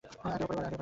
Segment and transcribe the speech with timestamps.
[0.03, 0.77] আগে ওপরে এসো।